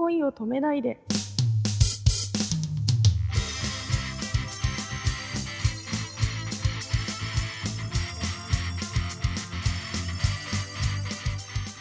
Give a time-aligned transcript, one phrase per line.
[0.00, 0.98] 恋を止めないで。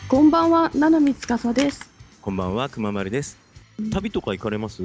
[0.07, 1.89] こんばんは、七海司です。
[2.21, 3.37] こんばんは、くままるです。
[3.91, 4.81] 旅とか行かれます？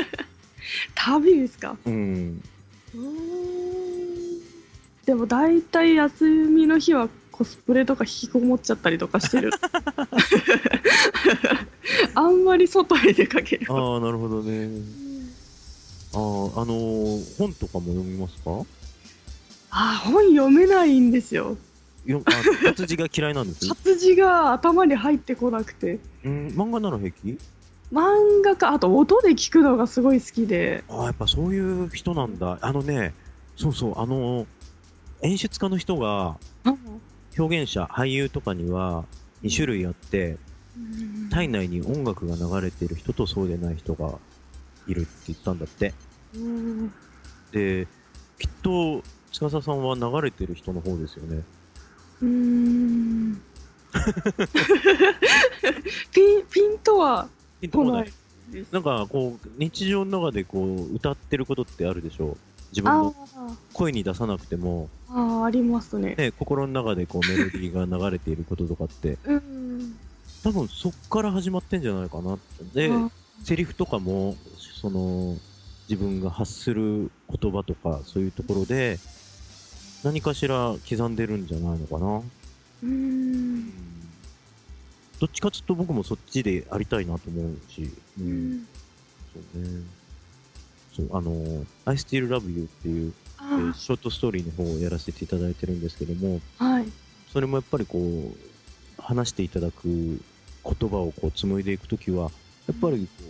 [0.94, 1.76] 旅ですか？
[1.84, 2.40] うん。
[5.04, 9.50] でも大体休みの日はコスプレとか引きこもっちゃったりとかしてる
[12.18, 13.66] あんまり外へ出かける。
[13.72, 14.68] ああ、なるほどね。
[16.14, 18.50] ああ、あのー本とかも読みますか？
[19.70, 21.56] あ本読めないんですよ。
[22.06, 22.30] よあ
[22.64, 25.98] 活字が嫌いなんです 活字が頭に入ってこなくて。
[26.24, 27.38] うん、漫画なら平気？
[27.92, 30.82] 漫画かあと音で聞くのがすごい好きで。
[30.88, 32.58] ああ、やっぱそういう人なんだ。
[32.62, 33.14] あのね、
[33.56, 34.46] そうそう、あのー
[35.22, 36.36] 演出家の人が、
[37.36, 39.04] 表現者、俳優とかには
[39.42, 40.36] 2種類あって、
[41.30, 44.18] 体内に音楽が流れている人とそうでない人が
[44.86, 45.94] いるって言ったんだって。
[46.34, 46.92] うん
[47.52, 47.86] で、
[48.38, 51.42] きっと、司さんは流れてる人の方ですよね。
[52.22, 53.40] うーん。
[56.12, 57.28] ピンピンとは
[57.60, 58.12] ピンとこない
[58.70, 62.36] なんかこう日常の中でこう歌ってることってあるでしょう。
[62.70, 63.14] 自分あの
[63.72, 66.14] 声に出さなくても、ああありますね。
[66.16, 69.18] ね、心の中でこうメロディーが流れていることとかって。
[69.24, 69.98] うん
[70.42, 72.88] 多分そっから始まってんじゃないかなって。
[72.88, 73.10] であ。
[73.42, 74.36] セリフとかも
[74.80, 75.36] その
[75.88, 78.98] 自分が発する言葉とかそういうところで
[80.02, 82.22] 何かしら刻んでるんじゃないのかな。
[82.82, 83.72] うん。
[85.18, 88.52] どっちかちょっと僕もそっちでありたいなと思うし、ううん。
[88.54, 88.68] ん
[89.32, 89.82] そうね。
[90.96, 96.86] そう、あの、I Still Love You っていう、えーあショートストーリーの方をやらせていただいてるんですけども、あはい。
[97.32, 98.57] それもやっぱりこう、
[99.08, 100.20] 話していただく言
[100.90, 102.30] 葉をこう紡いでいくときは、
[102.66, 103.24] やっぱりこ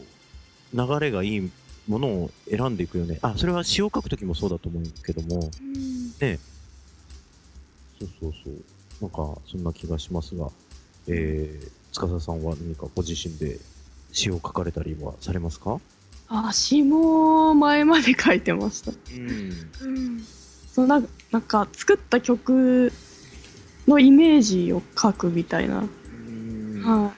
[0.75, 1.51] う、流れがいい
[1.87, 3.21] ものを選んでいくよね。
[3.23, 6.41] あ、それは詩を書くときもそうだと思うけども、うんね。
[8.01, 8.55] そうそうそう。
[9.01, 10.51] なんか、そんな気がしますが、
[11.07, 13.59] えー、司さんは何かご自身で
[14.11, 15.81] 詩を書かれたりはされますか？
[16.29, 18.95] あ詩も前まで書いてましたう
[19.89, 20.23] ん。
[20.71, 22.93] そのなんなんか作った曲
[23.89, 26.83] のイメージを書くみたいな、うん。
[26.83, 27.13] は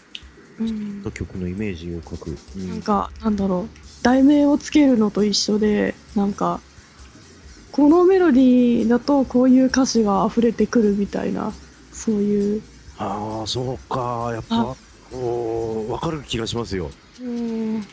[0.61, 2.39] い、うん、曲のイメージを書く。
[2.55, 2.69] うん。
[2.71, 3.71] なんかなんだろう。
[4.03, 6.61] 題名をつけるのと一緒でなんか
[7.73, 11.53] このメロディーだとこういう歌詞が溢れてくるみたいな
[11.93, 12.63] そういう。
[12.97, 14.31] ああ、そうか。
[14.33, 14.55] やっあ。
[14.55, 14.79] ぱ、
[15.11, 16.95] おーわかる気がしますよ。
[17.21, 17.87] うん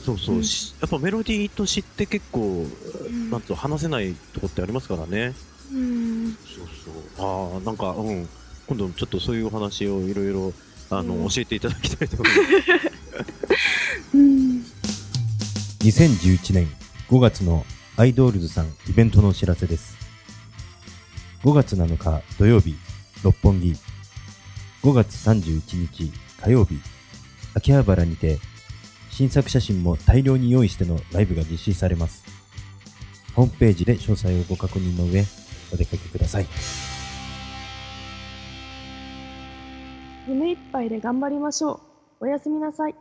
[0.00, 0.36] そうそう。
[0.36, 0.42] うん。
[0.42, 2.76] しやっぱメロディーと詩って結構、
[3.08, 3.30] ん。
[3.30, 5.38] なんと話せないとこってありますからね。
[5.72, 6.68] うんそう
[7.16, 7.54] そう。
[7.54, 8.28] ああ、なんか、うん。
[8.66, 10.52] 今度ちょっとそういうお話をいろいろ、
[10.90, 14.16] あの、うん教えていただきたいと思います。
[14.16, 14.62] うん
[15.80, 16.68] 2011年
[17.08, 17.64] 5月の
[17.96, 19.96] アイドールズさんイベントのお知らせです。
[21.42, 22.76] 5月7日土曜日、
[23.24, 23.74] 六本木。
[24.82, 26.80] 5月31日火曜日、
[27.54, 28.38] 秋葉原にて、
[29.10, 32.24] 新作写真も大量に用意してのライブが実施されます。
[33.34, 35.24] ホームページで詳細をご確認の上、
[35.72, 36.46] お出かけください。
[40.28, 41.80] 夢いっぱいで頑張りましょ
[42.20, 42.94] うおやすみなさい